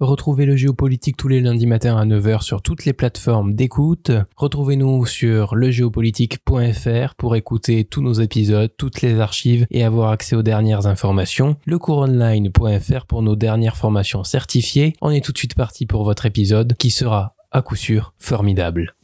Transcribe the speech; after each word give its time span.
Retrouvez 0.00 0.46
le 0.46 0.54
géopolitique 0.54 1.16
tous 1.16 1.26
les 1.26 1.40
lundis 1.40 1.66
matins 1.66 1.96
à 1.96 2.04
9h 2.04 2.42
sur 2.42 2.62
toutes 2.62 2.84
les 2.84 2.92
plateformes 2.92 3.54
d'écoute. 3.54 4.12
Retrouvez-nous 4.36 5.06
sur 5.06 5.56
legéopolitique.fr 5.56 7.14
pour 7.16 7.34
écouter 7.34 7.84
tous 7.84 8.00
nos 8.00 8.12
épisodes, 8.12 8.70
toutes 8.76 9.02
les 9.02 9.18
archives 9.18 9.66
et 9.72 9.82
avoir 9.82 10.10
accès 10.10 10.36
aux 10.36 10.42
dernières 10.42 10.86
informations. 10.86 11.56
Lecouronline.fr 11.66 13.06
pour 13.06 13.22
nos 13.22 13.34
dernières 13.34 13.76
formations 13.76 14.22
certifiées. 14.22 14.92
On 15.02 15.10
est 15.10 15.24
tout 15.24 15.32
de 15.32 15.38
suite 15.38 15.56
parti 15.56 15.84
pour 15.84 16.04
votre 16.04 16.26
épisode 16.26 16.74
qui 16.74 16.90
sera 16.90 17.34
à 17.50 17.62
coup 17.62 17.76
sûr 17.76 18.14
formidable. 18.18 18.94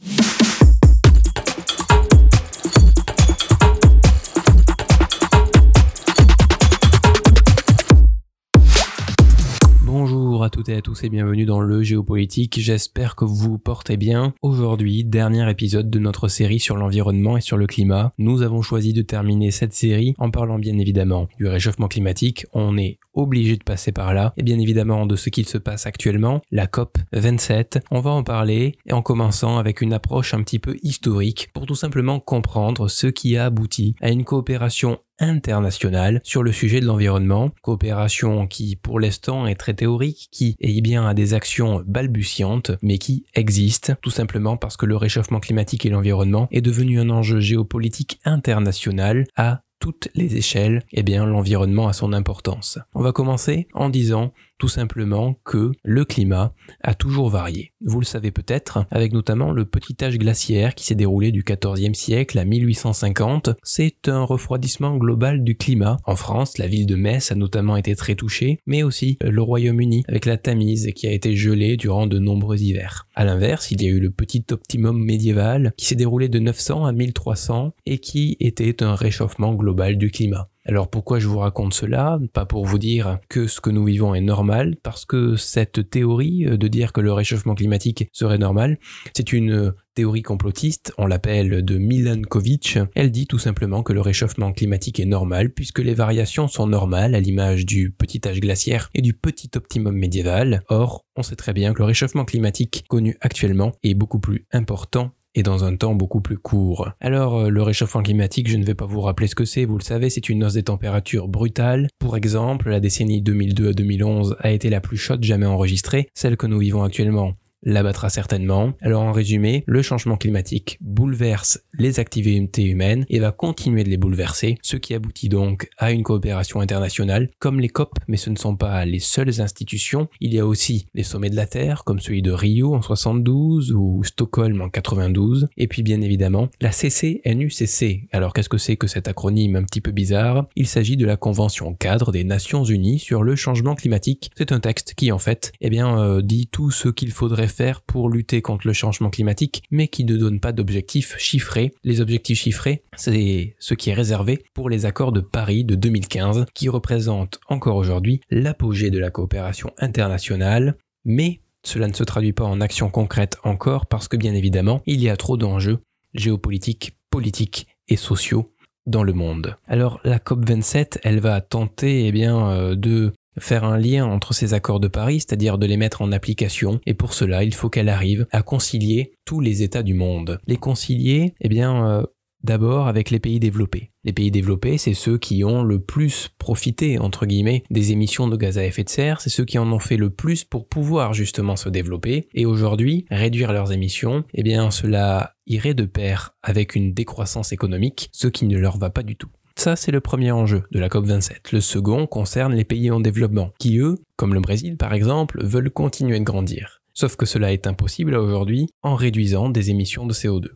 Toutes 10.65 10.75
à 10.75 10.81
tous 10.81 11.03
et 11.03 11.09
bienvenue 11.09 11.45
dans 11.45 11.59
le 11.59 11.83
géopolitique. 11.83 12.59
J'espère 12.59 13.15
que 13.15 13.23
vous 13.23 13.35
vous 13.35 13.57
portez 13.59 13.97
bien. 13.97 14.33
Aujourd'hui, 14.41 15.03
dernier 15.03 15.47
épisode 15.49 15.91
de 15.91 15.99
notre 15.99 16.27
série 16.27 16.59
sur 16.59 16.75
l'environnement 16.75 17.37
et 17.37 17.41
sur 17.41 17.57
le 17.57 17.67
climat. 17.67 18.13
Nous 18.17 18.41
avons 18.41 18.63
choisi 18.63 18.91
de 18.91 19.03
terminer 19.03 19.51
cette 19.51 19.73
série 19.73 20.15
en 20.17 20.31
parlant 20.31 20.57
bien 20.57 20.79
évidemment 20.79 21.27
du 21.37 21.45
réchauffement 21.45 21.87
climatique. 21.87 22.47
On 22.53 22.77
est 22.77 22.97
obligé 23.15 23.57
de 23.57 23.63
passer 23.63 23.91
par 23.91 24.13
là 24.13 24.33
et 24.37 24.43
bien 24.43 24.59
évidemment 24.59 25.05
de 25.05 25.15
ce 25.15 25.29
qu'il 25.29 25.47
se 25.47 25.57
passe 25.57 25.85
actuellement, 25.85 26.41
la 26.51 26.67
COP 26.67 26.97
27. 27.13 27.79
On 27.91 28.01
va 28.01 28.11
en 28.11 28.23
parler 28.23 28.77
et 28.85 28.93
en 28.93 29.01
commençant 29.01 29.57
avec 29.57 29.81
une 29.81 29.93
approche 29.93 30.33
un 30.33 30.43
petit 30.43 30.59
peu 30.59 30.75
historique 30.83 31.49
pour 31.53 31.65
tout 31.65 31.75
simplement 31.75 32.19
comprendre 32.19 32.87
ce 32.87 33.07
qui 33.07 33.37
a 33.37 33.45
abouti 33.45 33.95
à 34.01 34.09
une 34.09 34.23
coopération 34.23 34.99
internationale 35.19 36.19
sur 36.23 36.43
le 36.43 36.51
sujet 36.51 36.79
de 36.79 36.85
l'environnement, 36.85 37.51
coopération 37.61 38.47
qui 38.47 38.75
pour 38.75 38.99
l'instant 38.99 39.47
est 39.47 39.55
très 39.55 39.73
théorique, 39.73 40.27
qui 40.31 40.55
est 40.59 40.81
bien 40.81 41.07
à 41.07 41.13
des 41.13 41.33
actions 41.33 41.83
balbutiantes, 41.85 42.71
mais 42.81 42.97
qui 42.97 43.25
existe 43.33 43.93
tout 44.01 44.09
simplement 44.09 44.57
parce 44.57 44.77
que 44.77 44.85
le 44.85 44.97
réchauffement 44.97 45.39
climatique 45.39 45.85
et 45.85 45.89
l'environnement 45.89 46.47
est 46.51 46.61
devenu 46.61 46.99
un 46.99 47.09
enjeu 47.09 47.39
géopolitique 47.39 48.19
international 48.25 49.25
à 49.35 49.61
toutes 49.85 50.09
les 50.15 50.35
échelles, 50.35 50.83
eh 50.93 51.03
bien 51.03 51.27
l'environnement 51.27 51.87
a 51.87 51.93
son 51.93 52.11
importance. 52.11 52.79
On 52.95 53.03
va 53.03 53.11
commencer 53.11 53.67
en 53.75 53.89
disant 53.89 54.33
tout 54.57 54.67
simplement 54.67 55.35
que 55.43 55.71
le 55.83 56.05
climat 56.05 56.53
a 56.81 56.93
toujours 56.93 57.29
varié. 57.29 57.73
Vous 57.81 57.99
le 57.99 58.05
savez 58.05 58.31
peut-être, 58.31 58.85
avec 58.91 59.13
notamment 59.13 59.51
le 59.51 59.65
petit 59.65 59.95
âge 60.03 60.17
glaciaire 60.17 60.75
qui 60.75 60.85
s'est 60.85 60.95
déroulé 60.95 61.31
du 61.31 61.43
14e 61.43 61.93
siècle 61.93 62.39
à 62.39 62.45
1850. 62.45 63.49
C'est 63.63 64.07
un 64.07 64.23
refroidissement 64.23 64.97
global 64.97 65.43
du 65.43 65.57
climat. 65.57 65.97
En 66.05 66.15
France, 66.15 66.57
la 66.57 66.67
ville 66.67 66.85
de 66.85 66.95
Metz 66.95 67.31
a 67.31 67.35
notamment 67.35 67.77
été 67.77 67.95
très 67.95 68.15
touchée, 68.15 68.59
mais 68.65 68.83
aussi 68.83 69.17
le 69.21 69.41
Royaume-Uni 69.41 70.03
avec 70.07 70.25
la 70.25 70.37
Tamise 70.37 70.91
qui 70.95 71.07
a 71.07 71.11
été 71.11 71.35
gelée 71.35 71.77
durant 71.77 72.07
de 72.07 72.19
nombreux 72.19 72.57
hivers. 72.57 73.07
À 73.15 73.25
l'inverse, 73.25 73.71
il 73.71 73.81
y 73.81 73.87
a 73.87 73.89
eu 73.89 73.99
le 73.99 74.11
petit 74.11 74.45
optimum 74.51 75.03
médiéval 75.03 75.73
qui 75.77 75.85
s'est 75.85 75.95
déroulé 75.95 76.29
de 76.29 76.39
900 76.39 76.85
à 76.85 76.91
1300 76.91 77.73
et 77.85 77.99
qui 77.99 78.37
était 78.39 78.83
un 78.83 78.95
réchauffement 78.95 79.53
global 79.53 79.97
du 79.97 80.11
climat. 80.11 80.49
Alors 80.67 80.89
pourquoi 80.89 81.19
je 81.19 81.27
vous 81.27 81.37
raconte 81.37 81.75
cela? 81.75 82.19
Pas 82.33 82.45
pour 82.45 82.65
vous 82.65 82.79
dire 82.79 83.19
que 83.29 83.45
ce 83.45 83.61
que 83.61 83.69
nous 83.69 83.85
vivons 83.85 84.15
est 84.15 84.21
normal, 84.21 84.75
parce 84.81 85.05
que 85.05 85.35
cette 85.35 85.89
théorie 85.91 86.45
de 86.45 86.67
dire 86.67 86.91
que 86.91 87.01
le 87.01 87.13
réchauffement 87.13 87.53
climatique 87.53 88.09
serait 88.11 88.39
normal, 88.39 88.79
c'est 89.15 89.31
une 89.31 89.73
théorie 89.93 90.23
complotiste, 90.23 90.91
on 90.97 91.05
l'appelle 91.07 91.63
de 91.63 91.77
Milankovitch, 91.77 92.79
elle 92.95 93.11
dit 93.11 93.27
tout 93.27 93.39
simplement 93.39 93.81
que 93.81 93.93
le 93.93 94.01
réchauffement 94.01 94.51
climatique 94.51 94.99
est 94.99 95.05
normal 95.05 95.51
puisque 95.51 95.79
les 95.79 95.93
variations 95.93 96.49
sont 96.49 96.67
normales 96.67 97.15
à 97.15 97.21
l'image 97.21 97.65
du 97.65 97.91
petit 97.91 98.19
âge 98.27 98.41
glaciaire 98.41 98.89
et 98.93 99.01
du 99.01 99.13
petit 99.13 99.51
optimum 99.55 99.95
médiéval. 99.95 100.63
Or, 100.67 101.05
on 101.15 101.23
sait 101.23 101.37
très 101.37 101.53
bien 101.53 101.73
que 101.73 101.79
le 101.79 101.85
réchauffement 101.85 102.25
climatique 102.25 102.83
connu 102.89 103.15
actuellement 103.21 103.71
est 103.83 103.93
beaucoup 103.93 104.19
plus 104.19 104.47
important 104.51 105.11
et 105.35 105.43
dans 105.43 105.63
un 105.63 105.75
temps 105.75 105.93
beaucoup 105.93 106.21
plus 106.21 106.37
court. 106.37 106.89
Alors 106.99 107.37
euh, 107.37 107.49
le 107.49 107.61
réchauffement 107.61 108.01
climatique, 108.01 108.49
je 108.49 108.57
ne 108.57 108.65
vais 108.65 108.73
pas 108.73 108.85
vous 108.85 109.01
rappeler 109.01 109.27
ce 109.27 109.35
que 109.35 109.45
c'est, 109.45 109.65
vous 109.65 109.77
le 109.77 109.83
savez, 109.83 110.09
c'est 110.09 110.29
une 110.29 110.43
hausse 110.43 110.53
des 110.53 110.63
températures 110.63 111.27
brutale. 111.27 111.87
Pour 111.99 112.17
exemple, 112.17 112.69
la 112.69 112.79
décennie 112.79 113.21
2002 113.21 113.69
à 113.69 113.73
2011 113.73 114.37
a 114.39 114.51
été 114.51 114.69
la 114.69 114.81
plus 114.81 114.97
chaude 114.97 115.23
jamais 115.23 115.45
enregistrée, 115.45 116.07
celle 116.13 116.37
que 116.37 116.47
nous 116.47 116.59
vivons 116.59 116.83
actuellement 116.83 117.33
l'abattra 117.65 118.09
certainement. 118.09 118.73
Alors 118.81 119.01
en 119.03 119.11
résumé, 119.11 119.63
le 119.67 119.81
changement 119.81 120.17
climatique 120.17 120.77
bouleverse 120.81 121.59
les 121.77 121.99
activités 121.99 122.63
humaines 122.63 123.05
et 123.09 123.19
va 123.19 123.31
continuer 123.31 123.83
de 123.83 123.89
les 123.89 123.97
bouleverser, 123.97 124.57
ce 124.61 124.77
qui 124.77 124.93
aboutit 124.93 125.29
donc 125.29 125.69
à 125.77 125.91
une 125.91 126.03
coopération 126.03 126.61
internationale 126.61 127.29
comme 127.39 127.59
les 127.59 127.69
COP, 127.69 127.97
mais 128.07 128.17
ce 128.17 128.29
ne 128.29 128.37
sont 128.37 128.55
pas 128.55 128.85
les 128.85 128.99
seules 128.99 129.41
institutions. 129.41 130.07
Il 130.21 130.33
y 130.33 130.39
a 130.39 130.45
aussi 130.45 130.87
les 130.93 131.03
sommets 131.03 131.29
de 131.29 131.35
la 131.35 131.47
Terre, 131.47 131.83
comme 131.83 131.99
celui 131.99 132.21
de 132.21 132.31
Rio 132.31 132.73
en 132.73 132.81
72 132.81 133.73
ou 133.73 134.03
Stockholm 134.03 134.61
en 134.61 134.69
92, 134.69 135.47
et 135.57 135.67
puis 135.67 135.83
bien 135.83 136.01
évidemment 136.01 136.49
la 136.61 136.69
CCNUCC. 136.69 138.07
Alors 138.11 138.33
qu'est-ce 138.33 138.49
que 138.49 138.57
c'est 138.57 138.77
que 138.77 138.87
cet 138.87 139.07
acronyme 139.07 139.55
un 139.55 139.63
petit 139.63 139.81
peu 139.81 139.91
bizarre? 139.91 140.47
Il 140.55 140.67
s'agit 140.67 140.97
de 140.97 141.05
la 141.05 141.17
Convention 141.17 141.73
cadre 141.73 142.11
des 142.11 142.23
Nations 142.23 142.63
Unies 142.63 142.99
sur 142.99 143.23
le 143.23 143.35
changement 143.35 143.75
climatique. 143.75 144.31
C'est 144.37 144.51
un 144.51 144.59
texte 144.59 144.93
qui 144.93 145.11
en 145.11 145.19
fait, 145.19 145.51
eh 145.61 145.69
bien, 145.69 145.99
euh, 145.99 146.21
dit 146.21 146.47
tout 146.47 146.71
ce 146.71 146.89
qu'il 146.89 147.11
faudrait 147.11 147.47
pour 147.87 148.09
lutter 148.09 148.41
contre 148.41 148.67
le 148.67 148.73
changement 148.73 149.09
climatique, 149.09 149.63
mais 149.71 149.87
qui 149.87 150.03
ne 150.03 150.17
donne 150.17 150.39
pas 150.39 150.51
d'objectifs 150.51 151.15
chiffrés. 151.17 151.73
Les 151.83 152.01
objectifs 152.01 152.39
chiffrés, 152.39 152.83
c'est 152.95 153.55
ce 153.59 153.73
qui 153.73 153.89
est 153.89 153.93
réservé 153.93 154.43
pour 154.53 154.69
les 154.69 154.85
accords 154.85 155.11
de 155.11 155.21
Paris 155.21 155.63
de 155.63 155.75
2015, 155.75 156.45
qui 156.53 156.69
représentent 156.69 157.39
encore 157.47 157.77
aujourd'hui 157.77 158.21
l'apogée 158.29 158.91
de 158.91 158.99
la 158.99 159.11
coopération 159.11 159.71
internationale, 159.77 160.77
mais 161.05 161.41
cela 161.63 161.87
ne 161.87 161.93
se 161.93 162.03
traduit 162.03 162.33
pas 162.33 162.43
en 162.43 162.61
actions 162.61 162.89
concrètes 162.89 163.37
encore 163.43 163.87
parce 163.87 164.07
que 164.07 164.17
bien 164.17 164.33
évidemment, 164.33 164.81
il 164.85 165.01
y 165.01 165.09
a 165.09 165.17
trop 165.17 165.37
d'enjeux 165.37 165.79
géopolitiques, 166.13 166.95
politiques 167.09 167.67
et 167.87 167.95
sociaux 167.95 168.53
dans 168.85 169.03
le 169.03 169.13
monde. 169.13 169.57
Alors 169.67 169.99
la 170.03 170.19
COP27, 170.19 170.99
elle 171.03 171.19
va 171.19 171.41
tenter 171.41 172.07
eh 172.07 172.11
bien, 172.11 172.49
euh, 172.49 172.75
de 172.75 173.13
faire 173.39 173.63
un 173.63 173.77
lien 173.77 174.05
entre 174.05 174.33
ces 174.33 174.53
accords 174.53 174.79
de 174.79 174.87
Paris, 174.87 175.21
c'est-à-dire 175.21 175.57
de 175.57 175.65
les 175.65 175.77
mettre 175.77 176.01
en 176.01 176.11
application, 176.11 176.79
et 176.85 176.93
pour 176.93 177.13
cela, 177.13 177.43
il 177.43 177.53
faut 177.53 177.69
qu'elle 177.69 177.89
arrive 177.89 178.27
à 178.31 178.41
concilier 178.41 179.13
tous 179.25 179.39
les 179.39 179.63
États 179.63 179.83
du 179.83 179.93
monde. 179.93 180.39
Les 180.47 180.57
concilier, 180.57 181.33
eh 181.41 181.49
bien, 181.49 181.87
euh, 181.87 182.03
d'abord 182.45 182.87
avec 182.87 183.09
les 183.09 183.19
pays 183.19 183.39
développés. 183.39 183.91
Les 184.03 184.13
pays 184.13 184.31
développés, 184.31 184.77
c'est 184.77 184.93
ceux 184.93 185.17
qui 185.17 185.43
ont 185.43 185.63
le 185.63 185.79
plus 185.79 186.29
profité, 186.37 186.99
entre 186.99 187.25
guillemets, 187.25 187.63
des 187.71 187.91
émissions 187.91 188.27
de 188.27 188.37
gaz 188.37 188.57
à 188.57 188.65
effet 188.65 188.83
de 188.83 188.89
serre, 188.89 189.19
c'est 189.19 189.29
ceux 189.29 189.45
qui 189.45 189.57
en 189.57 189.71
ont 189.71 189.79
fait 189.79 189.97
le 189.97 190.11
plus 190.11 190.43
pour 190.43 190.67
pouvoir 190.67 191.13
justement 191.13 191.55
se 191.55 191.69
développer, 191.69 192.27
et 192.33 192.45
aujourd'hui, 192.45 193.05
réduire 193.09 193.51
leurs 193.51 193.71
émissions, 193.71 194.23
eh 194.33 194.43
bien, 194.43 194.71
cela 194.71 195.33
irait 195.47 195.73
de 195.73 195.85
pair 195.85 196.35
avec 196.43 196.75
une 196.75 196.93
décroissance 196.93 197.51
économique, 197.51 198.09
ce 198.13 198.27
qui 198.27 198.45
ne 198.45 198.57
leur 198.57 198.77
va 198.77 198.89
pas 198.89 199.03
du 199.03 199.15
tout. 199.15 199.29
Ça, 199.65 199.75
c'est 199.75 199.91
le 199.91 199.99
premier 199.99 200.31
enjeu 200.31 200.61
de 200.71 200.77
la 200.77 200.89
COP27. 200.89 201.51
Le 201.51 201.59
second 201.59 202.05
concerne 202.05 202.53
les 202.53 202.65
pays 202.65 202.91
en 202.91 202.99
développement, 202.99 203.49
qui 203.57 203.79
eux, 203.79 203.95
comme 204.15 204.35
le 204.35 204.39
Brésil 204.39 204.77
par 204.77 204.93
exemple, 204.93 205.43
veulent 205.43 205.71
continuer 205.71 206.19
de 206.19 206.23
grandir. 206.23 206.83
Sauf 206.93 207.15
que 207.15 207.25
cela 207.25 207.51
est 207.51 207.65
impossible 207.65 208.13
aujourd'hui 208.13 208.67
en 208.83 208.93
réduisant 208.93 209.49
des 209.49 209.71
émissions 209.71 210.05
de 210.05 210.13
CO2. 210.13 210.49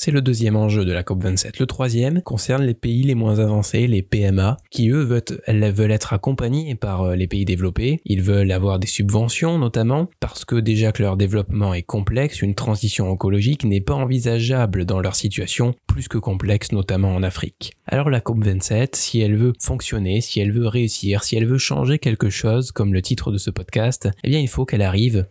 C'est 0.00 0.12
le 0.12 0.20
deuxième 0.22 0.54
enjeu 0.54 0.84
de 0.84 0.92
la 0.92 1.02
COP27. 1.02 1.58
Le 1.58 1.66
troisième 1.66 2.22
concerne 2.22 2.62
les 2.62 2.74
pays 2.74 3.02
les 3.02 3.16
moins 3.16 3.40
avancés, 3.40 3.88
les 3.88 4.02
PMA, 4.02 4.56
qui 4.70 4.90
eux 4.90 5.02
veulent, 5.02 5.90
être 5.90 6.12
accompagnés 6.12 6.76
par 6.76 7.02
euh, 7.02 7.16
les 7.16 7.26
pays 7.26 7.44
développés. 7.44 8.00
Ils 8.04 8.22
veulent 8.22 8.52
avoir 8.52 8.78
des 8.78 8.86
subventions 8.86 9.58
notamment 9.58 10.08
parce 10.20 10.44
que 10.44 10.54
déjà 10.54 10.92
que 10.92 11.02
leur 11.02 11.16
développement 11.16 11.74
est 11.74 11.82
complexe, 11.82 12.42
une 12.42 12.54
transition 12.54 13.12
écologique 13.12 13.64
n'est 13.64 13.80
pas 13.80 13.94
envisageable 13.94 14.84
dans 14.84 15.00
leur 15.00 15.16
situation 15.16 15.74
plus 15.88 16.06
que 16.06 16.18
complexe 16.18 16.70
notamment 16.70 17.16
en 17.16 17.24
Afrique. 17.24 17.72
Alors 17.84 18.08
la 18.08 18.20
COP27, 18.20 18.90
si 18.94 19.18
elle 19.18 19.34
veut 19.34 19.52
fonctionner, 19.58 20.20
si 20.20 20.38
elle 20.38 20.52
veut 20.52 20.68
réussir, 20.68 21.24
si 21.24 21.34
elle 21.34 21.46
veut 21.46 21.58
changer 21.58 21.98
quelque 21.98 22.30
chose 22.30 22.70
comme 22.70 22.94
le 22.94 23.02
titre 23.02 23.32
de 23.32 23.38
ce 23.38 23.50
podcast, 23.50 24.08
eh 24.22 24.28
bien 24.28 24.38
il 24.38 24.48
faut 24.48 24.64
qu'elle 24.64 24.82
arrive 24.82 25.26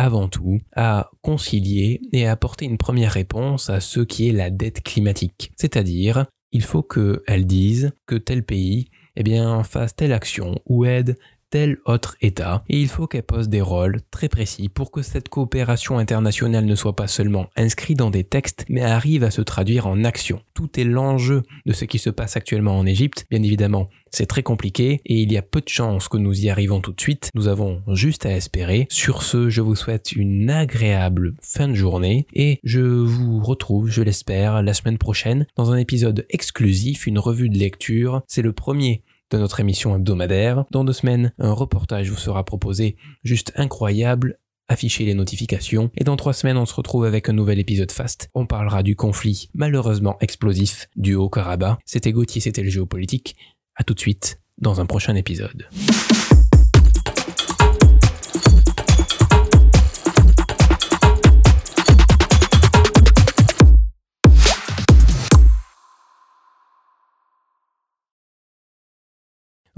avant 0.00 0.28
tout 0.28 0.60
à 0.74 1.10
concilier 1.20 2.00
et 2.12 2.26
à 2.26 2.32
apporter 2.32 2.64
une 2.64 2.78
première 2.78 3.12
réponse 3.12 3.68
à 3.68 3.80
ce 3.80 4.00
qui 4.00 4.30
est 4.30 4.32
la 4.32 4.48
dette 4.48 4.82
climatique. 4.82 5.52
C'est-à-dire, 5.56 6.24
il 6.52 6.62
faut 6.62 6.82
qu'elle 6.82 7.46
dise 7.46 7.92
que 8.06 8.14
tel 8.14 8.42
pays 8.42 8.88
eh 9.16 9.22
bien, 9.22 9.62
fasse 9.62 9.94
telle 9.94 10.14
action 10.14 10.58
ou 10.64 10.86
aide 10.86 11.18
tel 11.50 11.78
autre 11.84 12.16
État, 12.20 12.64
et 12.68 12.80
il 12.80 12.88
faut 12.88 13.06
qu'elle 13.06 13.24
pose 13.24 13.48
des 13.48 13.60
rôles 13.60 14.00
très 14.10 14.28
précis 14.28 14.68
pour 14.68 14.90
que 14.90 15.02
cette 15.02 15.28
coopération 15.28 15.98
internationale 15.98 16.64
ne 16.64 16.74
soit 16.74 16.96
pas 16.96 17.08
seulement 17.08 17.48
inscrite 17.56 17.98
dans 17.98 18.10
des 18.10 18.24
textes, 18.24 18.64
mais 18.68 18.82
arrive 18.82 19.24
à 19.24 19.30
se 19.30 19.42
traduire 19.42 19.86
en 19.86 20.04
action. 20.04 20.40
Tout 20.54 20.78
est 20.78 20.84
l'enjeu 20.84 21.42
de 21.66 21.72
ce 21.72 21.84
qui 21.84 21.98
se 21.98 22.10
passe 22.10 22.36
actuellement 22.36 22.78
en 22.78 22.86
Égypte, 22.86 23.26
bien 23.30 23.42
évidemment. 23.42 23.88
C'est 24.12 24.26
très 24.26 24.42
compliqué 24.42 25.00
et 25.06 25.22
il 25.22 25.32
y 25.32 25.38
a 25.38 25.42
peu 25.42 25.60
de 25.60 25.68
chances 25.68 26.08
que 26.08 26.16
nous 26.16 26.44
y 26.44 26.50
arrivons 26.50 26.80
tout 26.80 26.92
de 26.92 27.00
suite. 27.00 27.30
Nous 27.34 27.46
avons 27.46 27.82
juste 27.92 28.26
à 28.26 28.34
espérer. 28.34 28.86
Sur 28.90 29.22
ce, 29.22 29.48
je 29.50 29.60
vous 29.60 29.76
souhaite 29.76 30.12
une 30.12 30.50
agréable 30.50 31.34
fin 31.40 31.68
de 31.68 31.74
journée 31.74 32.26
et 32.34 32.58
je 32.64 32.80
vous 32.80 33.40
retrouve, 33.40 33.88
je 33.88 34.02
l'espère, 34.02 34.62
la 34.62 34.74
semaine 34.74 34.98
prochaine 34.98 35.46
dans 35.56 35.70
un 35.70 35.76
épisode 35.76 36.26
exclusif, 36.28 37.06
une 37.06 37.18
revue 37.20 37.48
de 37.48 37.58
lecture. 37.58 38.22
C'est 38.26 38.42
le 38.42 38.52
premier 38.52 39.04
de 39.30 39.38
notre 39.38 39.60
émission 39.60 39.94
hebdomadaire. 39.94 40.64
Dans 40.70 40.84
deux 40.84 40.92
semaines, 40.92 41.32
un 41.38 41.52
reportage 41.52 42.10
vous 42.10 42.16
sera 42.16 42.44
proposé 42.44 42.96
juste 43.24 43.52
incroyable 43.56 44.38
afficher 44.70 45.04
les 45.04 45.14
notifications. 45.14 45.90
Et 45.96 46.04
dans 46.04 46.16
trois 46.16 46.32
semaines, 46.32 46.56
on 46.56 46.64
se 46.64 46.74
retrouve 46.74 47.04
avec 47.04 47.28
un 47.28 47.32
nouvel 47.32 47.58
épisode 47.58 47.90
Fast. 47.90 48.30
On 48.34 48.46
parlera 48.46 48.82
du 48.82 48.94
conflit 48.94 49.50
malheureusement 49.52 50.16
explosif 50.20 50.88
du 50.96 51.14
Haut-Karabakh. 51.14 51.78
C'était 51.84 52.12
Gauthier, 52.12 52.40
c'était 52.40 52.62
le 52.62 52.70
géopolitique. 52.70 53.36
À 53.74 53.82
tout 53.82 53.94
de 53.94 54.00
suite 54.00 54.40
dans 54.58 54.80
un 54.80 54.86
prochain 54.86 55.16
épisode. 55.16 55.66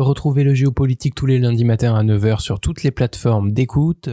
Retrouvez 0.02 0.42
le 0.42 0.52
géopolitique 0.52 1.14
tous 1.14 1.26
les 1.26 1.38
lundis 1.38 1.64
matins 1.64 1.94
à 1.94 2.02
9h 2.02 2.40
sur 2.40 2.58
toutes 2.58 2.82
les 2.82 2.90
plateformes 2.90 3.52
d'écoute. 3.52 4.10